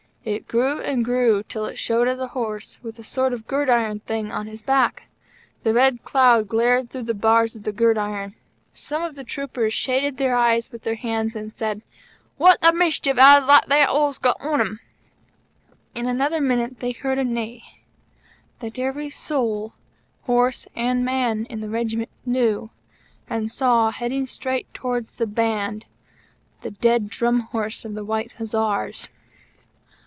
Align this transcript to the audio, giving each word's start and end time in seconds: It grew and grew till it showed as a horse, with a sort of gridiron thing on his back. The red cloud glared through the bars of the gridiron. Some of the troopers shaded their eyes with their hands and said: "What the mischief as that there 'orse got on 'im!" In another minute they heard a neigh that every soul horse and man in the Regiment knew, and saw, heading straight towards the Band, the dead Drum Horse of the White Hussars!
It 0.23 0.47
grew 0.47 0.79
and 0.79 1.03
grew 1.03 1.41
till 1.41 1.65
it 1.65 1.79
showed 1.79 2.07
as 2.07 2.19
a 2.19 2.27
horse, 2.27 2.79
with 2.83 2.99
a 2.99 3.03
sort 3.03 3.33
of 3.33 3.47
gridiron 3.47 4.01
thing 4.01 4.31
on 4.31 4.45
his 4.45 4.61
back. 4.61 5.07
The 5.63 5.73
red 5.73 6.03
cloud 6.03 6.47
glared 6.47 6.91
through 6.91 7.03
the 7.05 7.15
bars 7.15 7.55
of 7.55 7.63
the 7.63 7.71
gridiron. 7.71 8.35
Some 8.75 9.01
of 9.01 9.15
the 9.15 9.23
troopers 9.23 9.73
shaded 9.73 10.17
their 10.17 10.35
eyes 10.35 10.71
with 10.71 10.83
their 10.83 10.93
hands 10.93 11.35
and 11.35 11.51
said: 11.51 11.81
"What 12.37 12.61
the 12.61 12.71
mischief 12.71 13.17
as 13.17 13.47
that 13.47 13.67
there 13.67 13.89
'orse 13.89 14.19
got 14.19 14.39
on 14.39 14.61
'im!" 14.61 14.79
In 15.95 16.05
another 16.05 16.39
minute 16.39 16.81
they 16.81 16.91
heard 16.91 17.17
a 17.17 17.23
neigh 17.23 17.63
that 18.59 18.77
every 18.77 19.09
soul 19.09 19.73
horse 20.25 20.67
and 20.75 21.03
man 21.03 21.45
in 21.49 21.61
the 21.61 21.67
Regiment 21.69 22.11
knew, 22.27 22.69
and 23.27 23.51
saw, 23.51 23.89
heading 23.89 24.27
straight 24.27 24.71
towards 24.71 25.15
the 25.15 25.25
Band, 25.25 25.87
the 26.61 26.69
dead 26.69 27.09
Drum 27.09 27.39
Horse 27.39 27.85
of 27.85 27.95
the 27.95 28.05
White 28.05 28.33
Hussars! 28.33 29.07